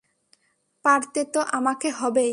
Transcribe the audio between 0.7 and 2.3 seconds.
পারতে তো আমাকে হবেই!